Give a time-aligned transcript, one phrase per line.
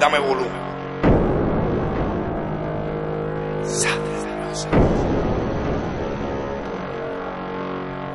[0.00, 0.64] Dame volumen.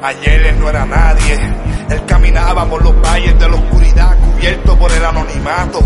[0.02, 1.36] Ayer él no era nadie,
[1.90, 5.82] él caminaba por los valles de la oscuridad cubierto por el anonimato,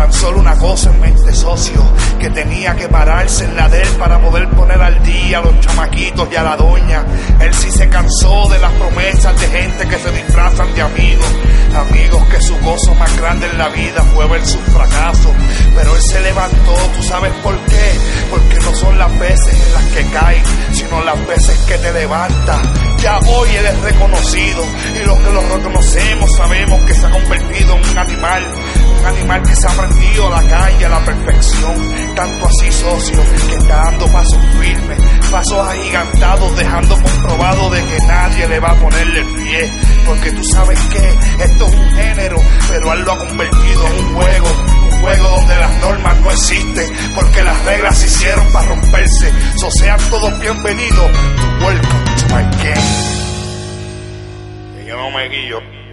[0.00, 1.82] tan solo una cosa en mente socio,
[2.18, 5.60] que tenía que pararse en la de él para poder poner al día a los
[5.60, 7.04] chamaquitos y a la doña.
[7.38, 11.26] Él sí se cansó de las promesas de gente que se disfrazan de amigos,
[11.76, 15.34] amigos que su gozo más grande en la vida fue ver su fracaso,
[15.76, 17.92] pero él se levantó, ¿tú sabes por qué?
[18.30, 22.62] Porque no son las veces en las que caen, sino las veces que te levantas
[23.02, 24.62] ya hoy él es reconocido
[24.94, 28.46] y los que lo reconocemos sabemos que se ha convertido en un animal,
[29.00, 31.74] un animal que se ha aprendido la calle a la perfección,
[32.14, 34.98] tanto así socio que está dando pasos firmes,
[35.30, 39.70] pasos agigantados, dejando comprobado de que nadie le va a ponerle el pie,
[40.06, 42.36] porque tú sabes que esto es un género,
[42.68, 44.48] pero él lo ha convertido en un juego,
[44.92, 49.70] un juego donde las normas no existen, porque las reglas se hicieron para romperse, so
[49.70, 51.10] sean todos bienvenidos,
[51.60, 53.20] welcome to my game.
[54.82, 55.89] Y yo no me guillo.